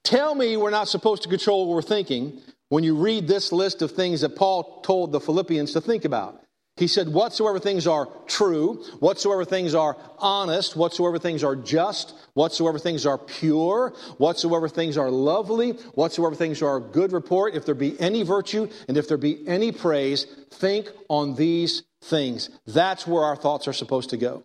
tell 0.05 0.37
me 0.37 0.57
we're 0.57 0.71
not 0.71 0.89
supposed 0.89 1.25
to 1.25 1.29
control 1.29 1.67
what 1.67 1.75
we're 1.75 1.83
thinking 1.83 2.41
when 2.69 2.85
you 2.85 2.95
read 2.95 3.27
this 3.27 3.51
list 3.51 3.83
of 3.83 3.91
things 3.91 4.21
that 4.21 4.37
Paul 4.37 4.81
told 4.83 5.11
the 5.11 5.21
Philippians 5.21 5.73
to 5.73 5.81
think 5.81 6.05
about. 6.05 6.41
He 6.81 6.87
said, 6.87 7.11
Whatsoever 7.11 7.59
things 7.59 7.87
are 7.87 8.09
true, 8.27 8.83
whatsoever 9.01 9.45
things 9.45 9.75
are 9.75 9.99
honest, 10.17 10.77
whatsoever 10.77 11.19
things 11.19 11.45
are 11.45 11.55
just, 11.55 12.15
whatsoever 12.33 12.79
things 12.79 13.05
are 13.05 13.19
pure, 13.19 13.93
whatsoever 14.17 14.67
things 14.67 14.97
are 14.97 15.11
lovely, 15.11 15.73
whatsoever 15.93 16.35
things 16.35 16.63
are 16.63 16.81
good 16.81 17.13
report, 17.13 17.55
if 17.55 17.67
there 17.67 17.75
be 17.75 18.01
any 18.01 18.23
virtue 18.23 18.67
and 18.89 18.97
if 18.97 19.09
there 19.09 19.19
be 19.19 19.47
any 19.47 19.73
praise, 19.73 20.25
think 20.53 20.89
on 21.11 21.35
these 21.35 21.83
things. 22.01 22.49
That's 22.67 23.07
where 23.07 23.25
our 23.25 23.37
thoughts 23.37 23.69
are 23.69 23.75
supposed 23.75 24.09
to 24.11 24.17
go. 24.17 24.43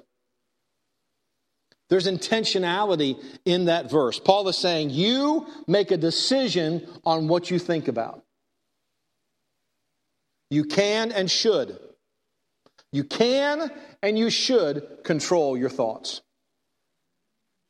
There's 1.89 2.05
intentionality 2.05 3.17
in 3.45 3.65
that 3.65 3.89
verse. 3.89 4.19
Paul 4.19 4.49
is 4.49 4.57
saying, 4.57 4.89
You 4.89 5.47
make 5.67 5.89
a 5.89 5.97
decision 5.97 6.85
on 7.05 7.29
what 7.29 7.49
you 7.49 7.59
think 7.59 7.87
about. 7.87 8.25
You 10.49 10.65
can 10.65 11.13
and 11.13 11.31
should. 11.31 11.79
You 12.95 13.03
can 13.03 13.69
and 14.01 14.17
you 14.17 14.29
should 14.29 15.03
control 15.03 15.57
your 15.57 15.69
thoughts. 15.69 16.21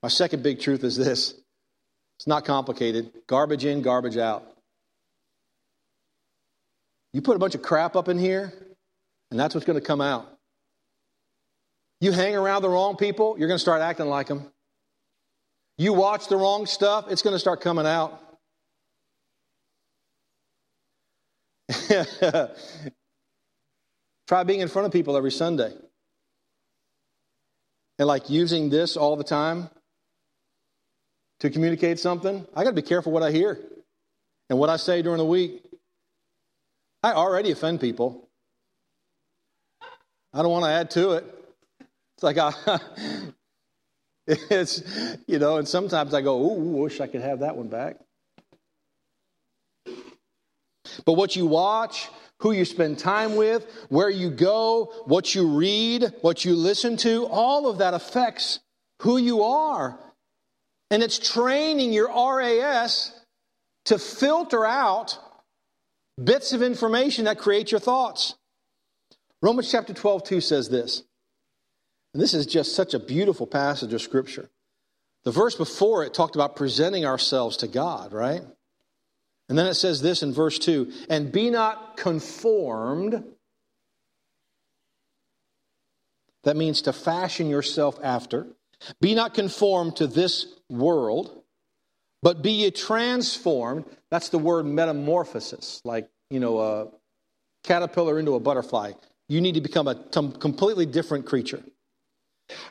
My 0.04 0.10
second 0.10 0.44
big 0.44 0.60
truth 0.60 0.84
is 0.84 0.96
this 0.96 1.34
it's 2.20 2.28
not 2.28 2.46
complicated 2.46 3.12
garbage 3.26 3.66
in, 3.66 3.82
garbage 3.82 4.18
out. 4.18 4.46
You 7.12 7.24
put 7.24 7.36
a 7.36 7.40
bunch 7.40 7.56
of 7.56 7.64
crap 7.64 7.96
up 7.96 8.08
in 8.08 8.20
here, 8.20 8.54
and 9.32 9.40
that's 9.40 9.56
what's 9.56 9.66
going 9.66 9.80
to 9.80 9.86
come 9.86 10.00
out. 10.00 10.32
You 12.02 12.12
hang 12.12 12.36
around 12.36 12.62
the 12.62 12.70
wrong 12.70 12.96
people, 12.96 13.36
you're 13.40 13.48
going 13.48 13.58
to 13.58 13.62
start 13.64 13.82
acting 13.82 14.06
like 14.06 14.28
them. 14.28 14.52
You 15.80 15.94
watch 15.94 16.28
the 16.28 16.38
wrong 16.38 16.68
stuff, 16.68 17.06
it's 17.10 17.24
going 17.24 17.34
to 17.34 17.40
start 17.40 17.62
coming 17.62 17.88
out. 17.88 18.22
Try 24.28 24.44
being 24.44 24.62
in 24.62 24.68
front 24.68 24.88
of 24.88 24.92
people 24.92 25.16
every 25.18 25.32
Sunday. 25.32 25.74
And 28.00 28.08
like 28.08 28.30
using 28.30 28.70
this 28.70 28.98
all 28.98 29.16
the 29.16 29.24
time 29.24 29.70
to 31.40 31.50
communicate 31.50 32.00
something. 32.00 32.46
I 32.56 32.64
got 32.64 32.72
to 32.72 32.76
be 32.76 32.82
careful 32.82 33.12
what 33.12 33.24
I 33.24 33.32
hear 33.32 33.60
and 34.50 34.60
what 34.60 34.70
I 34.70 34.78
say 34.78 35.02
during 35.02 35.20
the 35.20 35.26
week. 35.26 35.64
I 37.04 37.14
already 37.14 37.52
offend 37.52 37.82
people. 37.82 38.28
I 40.34 40.42
don't 40.42 40.52
want 40.52 40.66
to 40.66 40.72
add 40.72 40.92
to 40.92 41.12
it. 41.12 41.24
It's 42.16 42.24
like 42.24 42.38
I, 42.38 42.52
it's 44.28 44.84
you 45.28 45.40
know, 45.40 45.58
and 45.58 45.68
sometimes 45.68 46.14
I 46.14 46.22
go, 46.22 46.42
"Ooh, 46.42 46.82
wish 46.84 47.00
I 47.00 47.08
could 47.08 47.22
have 47.22 47.40
that 47.40 47.56
one 47.56 47.68
back." 47.68 47.98
But 51.06 51.14
what 51.14 51.36
you 51.36 51.46
watch, 51.46 52.10
who 52.40 52.52
you 52.52 52.66
spend 52.66 53.00
time 53.00 53.36
with, 53.36 53.66
where 53.90 54.10
you 54.10 54.30
go, 54.30 54.92
what 55.06 55.34
you 55.34 55.58
read, 55.58 56.14
what 56.22 56.46
you 56.46 56.56
listen 56.56 56.98
to, 56.98 57.26
all 57.26 57.70
of 57.70 57.78
that 57.80 57.94
affects 57.94 58.60
who 59.02 59.18
you 59.18 59.44
are. 59.44 60.00
And 60.92 61.02
it's 61.02 61.18
training 61.18 61.94
your 61.94 62.08
RAS 62.10 63.12
to 63.86 63.98
filter 63.98 64.66
out 64.66 65.18
bits 66.22 66.54
of 66.54 66.62
information 66.62 67.26
that 67.26 67.38
create 67.38 67.72
your 67.72 67.80
thoughts. 67.80 68.36
Romans 69.42 69.72
chapter 69.72 69.94
12, 69.94 70.24
2 70.24 70.42
says 70.42 70.70
this 70.70 71.04
and 72.16 72.22
this 72.22 72.34
is 72.34 72.46
just 72.46 72.74
such 72.74 72.94
a 72.94 73.00
beautiful 73.00 73.46
passage 73.46 73.92
of 73.92 74.02
Scripture. 74.02 74.50
The 75.26 75.32
verse 75.32 75.54
before 75.54 76.06
it 76.06 76.14
talked 76.14 76.36
about 76.36 76.56
presenting 76.56 77.06
ourselves 77.06 77.58
to 77.58 77.68
God, 77.68 78.14
right? 78.14 78.42
And 79.48 79.58
then 79.58 79.68
it 79.68 79.76
says 79.76 80.02
this 80.02 80.24
in 80.24 80.34
verse 80.34 80.58
2 80.60 80.92
and 81.10 81.32
be 81.32 81.50
not 81.50 81.98
conformed. 81.98 83.24
That 86.44 86.56
means 86.58 86.84
to 86.84 86.94
fashion 86.94 87.50
yourself 87.50 88.00
after. 88.04 88.48
Be 89.02 89.16
not 89.16 89.34
conformed 89.34 89.98
to 89.98 90.08
this 90.08 90.46
world, 90.70 91.44
but 92.22 92.42
be 92.42 92.52
ye 92.52 92.72
transformed. 92.72 93.86
That's 94.12 94.30
the 94.30 94.38
word 94.38 94.66
metamorphosis, 94.66 95.82
like, 95.84 96.10
you 96.30 96.40
know, 96.40 96.60
a 96.60 96.88
caterpillar 97.64 98.20
into 98.20 98.36
a 98.36 98.40
butterfly. 98.40 98.94
You 99.28 99.42
need 99.42 99.56
to 99.56 99.62
become 99.62 99.88
a 99.88 99.96
completely 99.96 100.86
different 100.86 101.26
creature. 101.26 101.64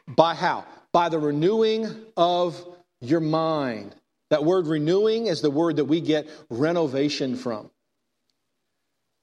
By 0.06 0.34
how? 0.34 0.64
By 0.92 1.08
the 1.08 1.18
renewing 1.18 1.88
of 2.16 2.64
your 3.00 3.20
mind. 3.20 3.94
That 4.30 4.44
word 4.44 4.66
renewing 4.66 5.26
is 5.26 5.40
the 5.40 5.50
word 5.50 5.76
that 5.76 5.84
we 5.84 6.00
get 6.00 6.28
renovation 6.50 7.36
from. 7.36 7.70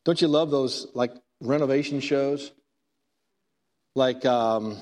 Don't 0.05 0.21
you 0.21 0.27
love 0.27 0.51
those 0.51 0.87
like 0.93 1.11
renovation 1.41 1.99
shows? 1.99 2.51
like 3.95 4.25
um, 4.25 4.77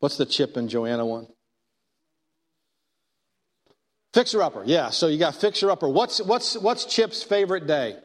what's 0.00 0.16
the 0.16 0.26
Chip 0.26 0.56
and 0.56 0.68
Joanna 0.68 1.06
one? 1.06 1.26
Fixer 4.14 4.42
upper, 4.42 4.64
yeah. 4.64 4.90
So 4.90 5.06
you 5.08 5.18
got 5.18 5.34
fixer 5.34 5.70
upper. 5.70 5.88
What's 5.88 6.20
what's 6.20 6.56
what's 6.56 6.86
Chip's 6.86 7.22
favorite 7.22 7.66
day? 7.66 7.96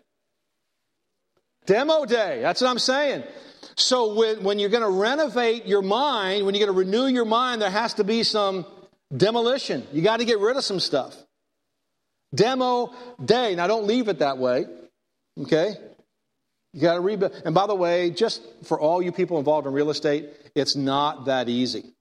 Demo 1.65 2.05
day. 2.05 2.41
That's 2.41 2.62
what 2.62 2.70
I'm 2.70 2.79
saying. 2.79 3.24
So 3.75 4.13
when, 4.13 4.43
when 4.43 4.60
you're 4.60 4.70
going 4.70 4.84
to 4.84 4.89
renovate 4.89 5.65
your 5.65 5.82
mind, 5.82 6.46
when 6.46 6.53
you're 6.53 6.67
going 6.67 6.75
to 6.75 6.79
renew 6.79 7.08
your 7.08 7.25
mind, 7.25 7.62
there 7.62 7.72
has 7.72 7.93
to 7.96 8.03
be 8.03 8.24
some 8.24 8.65
demolition. 9.15 9.88
You 9.93 10.01
got 10.01 10.17
to 10.17 10.25
get 10.25 10.39
rid 10.39 10.58
of 10.58 10.65
some 10.65 10.82
stuff. 10.82 11.15
Demo 12.33 12.93
day. 13.23 13.55
Now 13.55 13.67
don't 13.67 13.85
leave 13.85 14.07
it 14.07 14.19
that 14.19 14.37
way. 14.37 14.65
Okay? 15.39 15.75
You 16.73 16.81
got 16.81 16.95
to 16.95 17.01
rebuild. 17.01 17.33
And 17.45 17.53
by 17.53 17.67
the 17.67 17.75
way, 17.75 18.09
just 18.09 18.41
for 18.63 18.79
all 18.79 19.01
you 19.01 19.11
people 19.11 19.37
involved 19.37 19.67
in 19.67 19.73
real 19.73 19.89
estate, 19.89 20.29
it's 20.55 20.75
not 20.75 21.25
that 21.25 21.49
easy. 21.49 21.93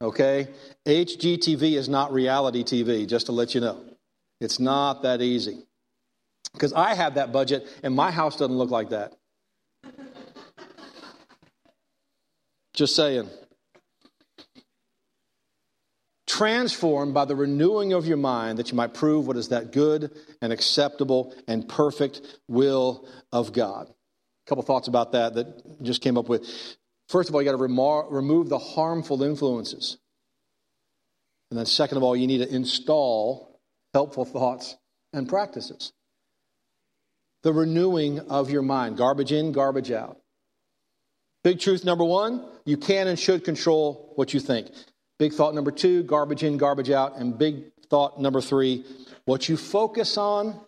Okay? 0.00 0.48
HGTV 0.86 1.76
is 1.76 1.88
not 1.88 2.12
reality 2.12 2.62
TV, 2.62 3.08
just 3.08 3.26
to 3.26 3.32
let 3.32 3.54
you 3.54 3.60
know. 3.60 3.80
It's 4.40 4.60
not 4.60 5.02
that 5.02 5.22
easy. 5.22 5.58
Because 6.52 6.72
I 6.72 6.94
have 6.94 7.14
that 7.14 7.32
budget, 7.32 7.66
and 7.82 7.94
my 7.94 8.10
house 8.10 8.36
doesn't 8.36 8.56
look 8.56 8.70
like 8.70 8.90
that. 8.90 9.14
Just 12.74 12.94
saying. 12.94 13.28
Transformed 16.34 17.14
by 17.14 17.26
the 17.26 17.36
renewing 17.36 17.92
of 17.92 18.06
your 18.06 18.16
mind 18.16 18.58
that 18.58 18.72
you 18.72 18.76
might 18.76 18.92
prove 18.92 19.28
what 19.28 19.36
is 19.36 19.50
that 19.50 19.70
good 19.70 20.10
and 20.42 20.52
acceptable 20.52 21.32
and 21.46 21.68
perfect 21.68 22.22
will 22.48 23.06
of 23.30 23.52
God. 23.52 23.86
A 23.88 24.48
couple 24.48 24.64
thoughts 24.64 24.88
about 24.88 25.12
that 25.12 25.34
that 25.34 25.80
just 25.80 26.02
came 26.02 26.18
up 26.18 26.28
with. 26.28 26.44
First 27.08 27.28
of 27.28 27.36
all, 27.36 27.40
you 27.40 27.48
got 27.48 27.56
to 27.56 27.62
remar- 27.62 28.10
remove 28.10 28.48
the 28.48 28.58
harmful 28.58 29.22
influences. 29.22 29.96
And 31.50 31.58
then, 31.58 31.66
second 31.66 31.98
of 31.98 32.02
all, 32.02 32.16
you 32.16 32.26
need 32.26 32.38
to 32.38 32.52
install 32.52 33.60
helpful 33.92 34.24
thoughts 34.24 34.76
and 35.12 35.28
practices. 35.28 35.92
The 37.44 37.52
renewing 37.52 38.18
of 38.18 38.50
your 38.50 38.62
mind 38.62 38.96
garbage 38.96 39.30
in, 39.30 39.52
garbage 39.52 39.92
out. 39.92 40.18
Big 41.44 41.60
truth 41.60 41.84
number 41.84 42.04
one 42.04 42.44
you 42.64 42.76
can 42.76 43.06
and 43.06 43.20
should 43.20 43.44
control 43.44 44.14
what 44.16 44.34
you 44.34 44.40
think. 44.40 44.66
Big 45.18 45.32
thought 45.32 45.54
number 45.54 45.70
two 45.70 46.02
garbage 46.02 46.42
in, 46.42 46.56
garbage 46.56 46.90
out. 46.90 47.16
And 47.16 47.38
big 47.38 47.72
thought 47.88 48.20
number 48.20 48.40
three 48.40 48.84
what 49.24 49.48
you 49.48 49.56
focus 49.56 50.16
on 50.18 50.60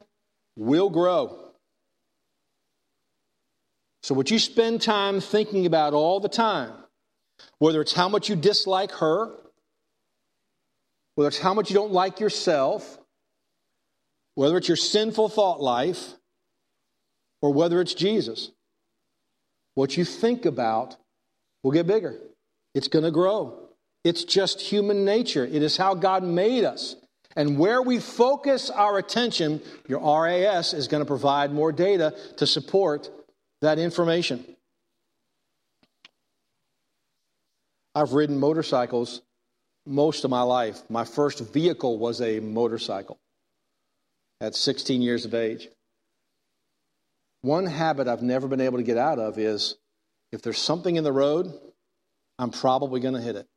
will 0.57 0.89
grow. 0.91 1.39
So, 4.03 4.15
what 4.15 4.31
you 4.31 4.39
spend 4.39 4.83
time 4.83 5.21
thinking 5.21 5.67
about 5.67 5.93
all 5.93 6.21
the 6.21 6.29
time, 6.29 6.73
whether 7.59 7.81
it's 7.81 7.93
how 7.93 8.09
much 8.09 8.29
you 8.29 8.37
dislike 8.37 8.93
her, 8.93 9.35
whether 11.17 11.29
it's 11.29 11.39
how 11.39 11.55
much 11.55 11.71
you 11.71 11.75
don't 11.75 11.93
like 11.93 12.21
yourself, 12.21 12.99
whether 14.37 14.57
it's 14.57 14.69
your 14.69 14.77
sinful 14.77 15.29
thought 15.29 15.61
life, 15.61 16.15
or 17.43 17.53
whether 17.53 17.81
it's 17.81 17.95
Jesus, 17.95 18.53
what 19.75 19.97
you 19.97 20.05
think 20.05 20.47
about 20.47 20.97
will 21.63 21.73
get 21.73 21.87
bigger. 21.87 22.17
It's 22.75 22.89
going 22.89 23.05
to 23.05 23.11
grow. 23.11 23.66
It's 24.07 24.23
just 24.23 24.61
human 24.61 25.05
nature. 25.05 25.45
It 25.45 25.65
is 25.65 25.77
how 25.77 25.95
God 25.95 26.23
made 26.23 26.63
us. 26.63 26.95
And 27.35 27.59
where 27.59 27.83
we 27.83 27.99
focus 27.99 28.71
our 28.71 28.99
attention, 28.99 29.61
your 29.89 29.99
RAS 29.99 30.75
is 30.75 30.87
going 30.87 31.01
to 31.01 31.07
provide 31.07 31.53
more 31.53 31.73
data 31.73 32.15
to 32.37 32.47
support 32.47 33.11
that 33.63 33.81
information. 33.81 34.45
I've 37.97 38.13
ridden 38.13 38.39
motorcycles 38.39 39.23
most 39.87 40.23
of 40.23 40.31
my 40.31 40.43
life. 40.43 40.81
My 40.89 41.05
first 41.05 41.41
vehicle 41.41 41.99
was 41.99 42.21
a 42.21 42.39
motorcycle 42.39 43.19
at 44.41 44.55
16 44.55 45.03
years 45.03 45.25
of 45.25 45.35
age. 45.35 45.69
One 47.43 47.67
habit 47.67 48.07
I've 48.07 48.23
never 48.23 48.47
been 48.47 48.61
able 48.61 48.79
to 48.79 48.85
get 48.85 48.99
out 48.99 49.19
of 49.19 49.37
is 49.37 49.75
if 50.31 50.43
there's 50.43 50.59
something 50.59 50.95
in 50.95 51.03
the 51.03 51.13
road, 51.13 51.53
I'm 52.39 52.53
probably 52.53 53.01
going 53.01 53.15
to 53.15 53.21
hit 53.21 53.35
it. 53.35 53.49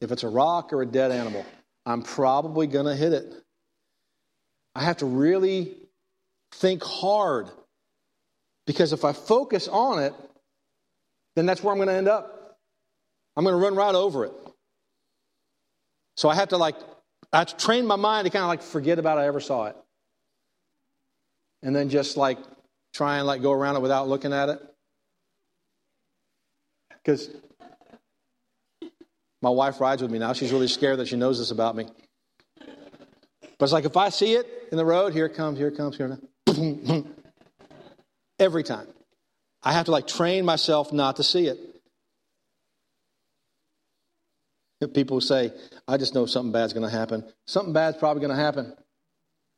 If 0.00 0.12
it's 0.12 0.22
a 0.22 0.28
rock 0.28 0.72
or 0.72 0.82
a 0.82 0.86
dead 0.86 1.10
animal, 1.10 1.44
I'm 1.86 2.02
probably 2.02 2.66
going 2.66 2.86
to 2.86 2.94
hit 2.94 3.12
it. 3.12 3.34
I 4.74 4.82
have 4.82 4.98
to 4.98 5.06
really 5.06 5.76
think 6.52 6.82
hard 6.82 7.48
because 8.66 8.92
if 8.92 9.04
I 9.04 9.12
focus 9.12 9.68
on 9.68 10.02
it, 10.02 10.14
then 11.36 11.46
that's 11.46 11.62
where 11.62 11.72
I'm 11.72 11.78
going 11.78 11.88
to 11.88 11.94
end 11.94 12.08
up. 12.08 12.58
I'm 13.36 13.44
going 13.44 13.54
to 13.54 13.62
run 13.62 13.74
right 13.74 13.94
over 13.94 14.24
it. 14.24 14.32
So 16.16 16.28
I 16.28 16.34
have 16.34 16.48
to 16.50 16.56
like, 16.56 16.76
I 17.32 17.44
train 17.44 17.86
my 17.86 17.96
mind 17.96 18.26
to 18.26 18.30
kind 18.30 18.42
of 18.42 18.48
like 18.48 18.62
forget 18.62 18.98
about 18.98 19.18
I 19.18 19.26
ever 19.26 19.40
saw 19.40 19.66
it 19.66 19.76
and 21.62 21.74
then 21.74 21.88
just 21.88 22.16
like 22.16 22.38
try 22.92 23.18
and 23.18 23.26
like 23.26 23.42
go 23.42 23.50
around 23.50 23.76
it 23.76 23.82
without 23.82 24.08
looking 24.08 24.32
at 24.32 24.48
it? 24.50 24.60
Because 26.90 27.30
my 29.44 29.50
wife 29.50 29.80
rides 29.80 30.02
with 30.02 30.10
me 30.10 30.18
now. 30.18 30.32
She's 30.32 30.52
really 30.52 30.68
scared 30.68 30.98
that 30.98 31.08
she 31.08 31.16
knows 31.16 31.38
this 31.38 31.50
about 31.50 31.76
me. 31.76 31.86
But 32.58 33.66
it's 33.66 33.72
like 33.72 33.84
if 33.84 33.96
I 33.96 34.08
see 34.08 34.34
it 34.34 34.46
in 34.72 34.76
the 34.76 34.84
road, 34.84 35.12
here 35.12 35.26
it 35.26 35.34
comes, 35.34 35.58
here 35.58 35.68
it 35.68 35.76
comes, 35.76 35.96
here 35.96 36.18
it 36.46 36.54
comes. 36.54 37.06
Every 38.38 38.64
time. 38.64 38.88
I 39.62 39.72
have 39.72 39.86
to 39.86 39.92
like 39.92 40.06
train 40.06 40.44
myself 40.44 40.92
not 40.92 41.16
to 41.16 41.22
see 41.22 41.46
it. 41.46 41.58
If 44.80 44.92
People 44.92 45.20
say, 45.20 45.52
I 45.86 45.96
just 45.96 46.14
know 46.14 46.26
something 46.26 46.52
bad's 46.52 46.72
going 46.72 46.88
to 46.88 46.94
happen. 46.94 47.24
Something 47.46 47.72
bad's 47.72 47.96
probably 47.96 48.20
going 48.20 48.36
to 48.36 48.42
happen 48.42 48.74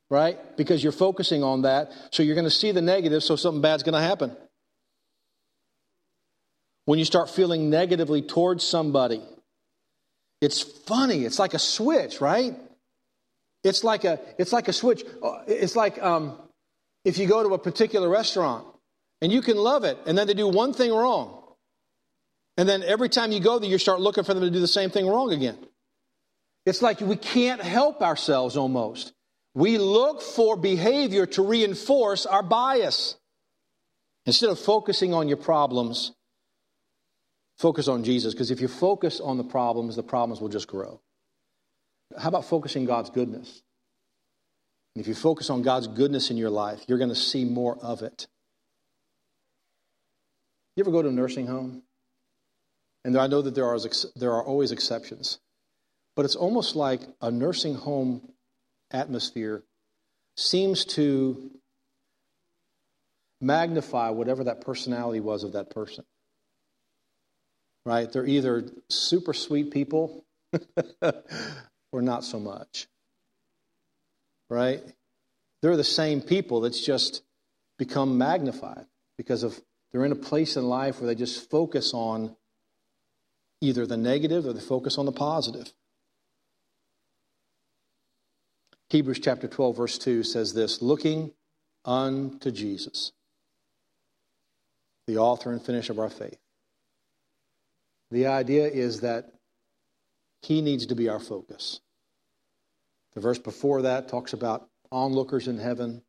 right? 0.09 0.37
Because 0.55 0.83
you're 0.83 0.91
focusing 0.91 1.43
on 1.43 1.63
that. 1.63 1.91
So 2.11 2.23
you're 2.23 2.35
going 2.35 2.45
to 2.45 2.51
see 2.51 2.71
the 2.71 2.81
negative, 2.81 3.23
so 3.23 3.35
something 3.35 3.61
bad's 3.61 3.83
going 3.83 3.93
to 3.93 4.01
happen. 4.01 4.35
When 6.85 6.99
you 6.99 7.05
start 7.05 7.29
feeling 7.29 7.69
negatively 7.69 8.21
towards 8.21 8.63
somebody, 8.63 9.21
it's 10.41 10.61
funny. 10.61 11.25
It's 11.25 11.39
like 11.39 11.53
a 11.53 11.59
switch, 11.59 12.21
right? 12.21 12.55
It's 13.63 13.83
like 13.83 14.03
a 14.03 14.19
it's 14.37 14.53
like 14.53 14.67
a 14.67 14.73
switch. 14.73 15.03
Uh, 15.21 15.39
it's 15.47 15.75
like 15.75 16.01
um, 16.01 16.37
if 17.03 17.17
you 17.17 17.27
go 17.27 17.43
to 17.43 17.53
a 17.53 17.59
particular 17.59 18.07
restaurant 18.07 18.65
and 19.21 19.31
you 19.31 19.41
can 19.41 19.57
love 19.57 19.83
it, 19.83 19.97
and 20.05 20.17
then 20.17 20.27
they 20.27 20.33
do 20.33 20.47
one 20.47 20.73
thing 20.73 20.93
wrong, 20.93 21.43
and 22.55 22.69
then 22.69 22.83
every 22.83 23.09
time 23.09 23.31
you 23.31 23.39
go 23.39 23.59
there, 23.59 23.69
you 23.69 23.77
start 23.77 23.99
looking 23.99 24.23
for 24.23 24.33
them 24.33 24.43
to 24.43 24.51
do 24.51 24.59
the 24.59 24.67
same 24.67 24.89
thing 24.89 25.07
wrong 25.07 25.33
again. 25.33 25.57
It's 26.65 26.81
like 26.81 27.01
we 27.01 27.15
can't 27.15 27.61
help 27.61 28.01
ourselves 28.01 28.57
almost. 28.57 29.13
We 29.55 29.79
look 29.79 30.21
for 30.21 30.55
behavior 30.55 31.25
to 31.25 31.41
reinforce 31.41 32.25
our 32.25 32.43
bias. 32.43 33.15
Instead 34.27 34.49
of 34.49 34.59
focusing 34.59 35.13
on 35.13 35.29
your 35.29 35.37
problems, 35.37 36.11
focus 37.57 37.87
on 37.87 38.03
Jesus. 38.03 38.33
Because 38.33 38.51
if 38.51 38.61
you 38.61 38.67
focus 38.67 39.19
on 39.19 39.37
the 39.37 39.43
problems, 39.43 39.95
the 39.95 40.03
problems 40.03 40.41
will 40.41 40.49
just 40.49 40.67
grow. 40.67 40.99
How 42.17 42.29
about 42.29 42.45
focusing 42.45 42.85
God's 42.85 43.09
goodness? 43.09 43.61
And 44.95 45.01
if 45.01 45.07
you 45.07 45.15
focus 45.15 45.49
on 45.49 45.61
God's 45.61 45.87
goodness 45.87 46.31
in 46.31 46.37
your 46.37 46.49
life, 46.49 46.83
you're 46.87 46.97
going 46.97 47.09
to 47.09 47.15
see 47.15 47.45
more 47.45 47.77
of 47.81 48.01
it. 48.01 48.27
You 50.75 50.83
ever 50.83 50.91
go 50.91 51.01
to 51.01 51.09
a 51.09 51.11
nursing 51.11 51.47
home? 51.47 51.83
And 53.03 53.17
I 53.17 53.27
know 53.27 53.41
that 53.41 53.55
there 53.55 53.65
are, 53.65 53.79
there 54.15 54.33
are 54.33 54.43
always 54.43 54.71
exceptions, 54.71 55.39
but 56.15 56.25
it's 56.25 56.35
almost 56.35 56.75
like 56.75 57.01
a 57.21 57.31
nursing 57.31 57.75
home 57.75 58.33
atmosphere 58.91 59.63
seems 60.35 60.85
to 60.85 61.51
magnify 63.39 64.09
whatever 64.09 64.45
that 64.45 64.61
personality 64.61 65.19
was 65.19 65.43
of 65.43 65.53
that 65.53 65.69
person. 65.69 66.03
Right? 67.87 68.11
They're 68.11 68.25
either 68.25 68.65
super 68.89 69.33
sweet 69.33 69.71
people 69.71 70.25
or 71.93 72.01
not 72.01 72.25
so 72.25 72.37
much. 72.37 72.85
Right? 74.49 74.83
They're 75.61 75.77
the 75.77 75.85
same 75.85 76.19
people 76.19 76.59
that's 76.59 76.85
just 76.85 77.23
become 77.77 78.17
magnified 78.17 78.87
because 79.17 79.43
of 79.43 79.57
they're 79.89 80.03
in 80.03 80.11
a 80.11 80.15
place 80.15 80.57
in 80.57 80.67
life 80.67 80.99
where 80.99 81.07
they 81.07 81.15
just 81.15 81.49
focus 81.49 81.93
on 81.93 82.35
either 83.61 83.85
the 83.85 83.95
negative 83.95 84.45
or 84.45 84.51
they 84.51 84.59
focus 84.59 84.97
on 84.97 85.05
the 85.05 85.13
positive. 85.13 85.71
Hebrews 88.89 89.21
chapter 89.21 89.47
12, 89.47 89.77
verse 89.77 89.97
2 89.97 90.23
says 90.23 90.53
this 90.53 90.81
looking 90.81 91.31
unto 91.85 92.51
Jesus, 92.51 93.13
the 95.07 95.19
author 95.19 95.53
and 95.53 95.61
finisher 95.61 95.93
of 95.93 95.99
our 95.99 96.09
faith. 96.09 96.37
The 98.11 98.27
idea 98.27 98.67
is 98.67 99.01
that 99.01 99.33
he 100.41 100.61
needs 100.61 100.87
to 100.87 100.95
be 100.95 101.09
our 101.09 101.19
focus. 101.19 101.81
The 103.13 103.21
verse 103.21 103.39
before 103.39 103.81
that 103.83 104.07
talks 104.07 104.33
about 104.33 104.69
onlookers 104.91 105.47
in 105.47 105.57
heaven, 105.57 106.03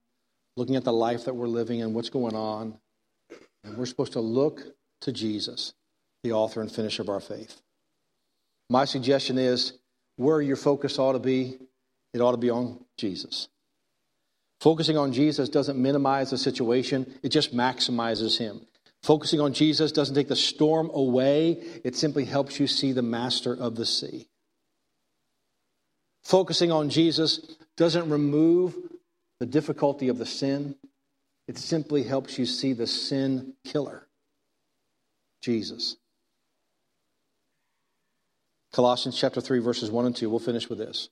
looking 0.57 0.77
at 0.77 0.85
the 0.85 0.93
life 0.93 1.25
that 1.25 1.35
we're 1.35 1.49
living 1.49 1.83
and 1.83 1.95
what's 1.95 2.11
going 2.11 2.37
on. 2.37 2.79
And 3.65 3.77
we're 3.77 3.87
supposed 3.87 4.13
to 4.13 4.21
look 4.21 4.63
to 5.03 5.13
Jesus, 5.13 5.75
the 6.23 6.33
author 6.33 6.61
and 6.61 6.71
finisher 6.71 7.03
of 7.03 7.09
our 7.09 7.21
faith. 7.21 7.61
My 8.71 8.85
suggestion 8.85 9.39
is 9.39 9.73
where 10.17 10.41
your 10.41 10.57
focus 10.57 10.99
ought 10.99 11.13
to 11.13 11.19
be, 11.19 11.59
it 12.13 12.21
ought 12.21 12.33
to 12.33 12.39
be 12.39 12.51
on 12.51 12.85
Jesus. 12.97 13.49
Focusing 14.61 14.97
on 14.97 15.13
Jesus 15.13 15.49
doesn't 15.49 15.81
minimize 15.81 16.31
the 16.31 16.39
situation, 16.39 17.15
it 17.23 17.29
just 17.29 17.55
maximizes 17.55 18.39
Him. 18.39 18.67
Focusing 19.03 19.41
on 19.41 19.53
Jesus 19.53 19.93
doesn't 19.93 20.15
take 20.15 20.29
the 20.29 20.37
storm 20.37 20.91
away, 20.93 21.53
it 21.85 21.97
simply 21.97 22.25
helps 22.25 22.59
you 22.59 22.67
see 22.67 22.93
the 22.93 23.03
master 23.03 23.55
of 23.55 23.77
the 23.77 23.87
sea. 23.87 24.29
Focusing 26.23 26.71
on 26.71 26.91
Jesus 26.91 27.57
doesn't 27.77 28.11
remove 28.11 28.77
the 29.41 29.47
difficulty 29.47 30.09
of 30.09 30.19
the 30.19 30.27
sin, 30.27 30.75
it 31.47 31.57
simply 31.57 32.03
helps 32.03 32.39
you 32.39 32.45
see 32.45 32.73
the 32.73 32.87
sin 32.87 33.55
killer, 33.65 34.07
Jesus. 35.41 35.97
Colossians 38.73 39.17
chapter 39.19 39.41
3, 39.41 39.61
verses 39.61 39.91
1 39.91 40.07
and 40.07 40.15
2. 40.17 40.29
We'll 40.29 40.41
finish 40.41 40.69
with 40.69 40.79
this. 40.79 41.09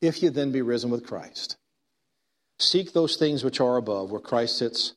If 0.00 0.22
you 0.22 0.30
then 0.30 0.52
be 0.52 0.62
risen 0.62 0.90
with 0.90 1.06
Christ, 1.06 1.56
seek 2.58 2.92
those 2.92 3.16
things 3.16 3.42
which 3.42 3.60
are 3.60 3.76
above, 3.76 4.10
where 4.10 4.20
Christ 4.20 4.58
sits 4.58 4.94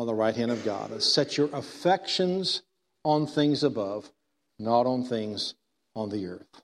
on 0.00 0.06
the 0.06 0.14
right 0.14 0.34
hand 0.34 0.50
of 0.50 0.64
God, 0.64 1.02
set 1.02 1.36
your 1.36 1.50
affections 1.52 2.62
on 3.04 3.26
things 3.26 3.62
above, 3.62 4.10
not 4.58 4.86
on 4.86 5.04
things 5.04 5.52
on 5.94 6.08
the 6.08 6.26
earth. 6.26 6.62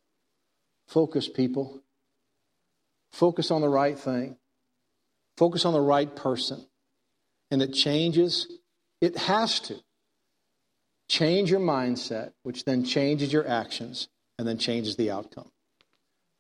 Focus, 0.89 1.29
people. 1.29 1.83
Focus 3.13 3.51
on 3.51 3.61
the 3.61 3.69
right 3.69 3.99
thing. 3.99 4.39
Focus 5.37 5.67
on 5.67 5.75
the 5.75 5.83
right 5.83 6.17
person. 6.17 6.65
And 7.51 7.61
it 7.61 7.75
changes, 7.75 8.49
it 9.03 9.19
has 9.19 9.61
to 9.61 9.83
change 11.11 11.51
your 11.51 11.61
mindset, 11.61 12.33
which 12.43 12.65
then 12.65 12.87
changes 12.87 13.35
your 13.35 13.47
actions 13.47 14.09
and 14.39 14.49
then 14.49 14.57
changes 14.57 14.97
the 14.97 15.11
outcome. 15.11 15.51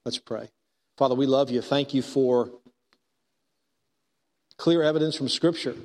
Let's 0.06 0.18
pray. 0.18 0.48
Father, 0.96 1.14
we 1.14 1.26
love 1.26 1.50
you. 1.50 1.60
Thank 1.60 1.92
you 1.92 2.00
for 2.00 2.52
clear 4.56 4.82
evidence 4.82 5.14
from 5.14 5.28
Scripture 5.28 5.76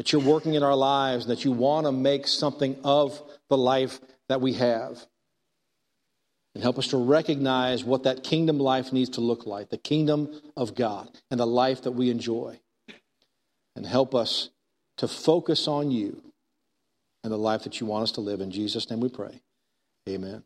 that 0.00 0.14
you're 0.14 0.22
working 0.22 0.54
in 0.54 0.62
our 0.62 0.74
lives, 0.74 1.26
and 1.26 1.30
that 1.30 1.44
you 1.44 1.52
want 1.52 1.84
to 1.84 1.92
make 1.92 2.26
something 2.26 2.74
of 2.84 3.20
the 3.50 3.58
life 3.58 4.00
that 4.30 4.40
we 4.40 4.54
have. 4.54 4.98
And 6.54 6.62
help 6.62 6.78
us 6.78 6.86
to 6.86 6.96
recognize 6.96 7.84
what 7.84 8.04
that 8.04 8.24
kingdom 8.24 8.58
life 8.58 8.94
needs 8.94 9.10
to 9.10 9.20
look 9.20 9.44
like 9.44 9.68
the 9.68 9.76
kingdom 9.76 10.40
of 10.56 10.74
God 10.74 11.10
and 11.30 11.38
the 11.38 11.46
life 11.46 11.82
that 11.82 11.90
we 11.90 12.08
enjoy. 12.08 12.58
And 13.76 13.84
help 13.84 14.14
us 14.14 14.48
to 14.96 15.06
focus 15.06 15.68
on 15.68 15.90
you 15.90 16.22
and 17.22 17.30
the 17.30 17.36
life 17.36 17.64
that 17.64 17.78
you 17.78 17.86
want 17.86 18.04
us 18.04 18.12
to 18.12 18.22
live. 18.22 18.40
In 18.40 18.50
Jesus' 18.50 18.88
name 18.88 19.00
we 19.00 19.10
pray. 19.10 19.42
Amen. 20.08 20.44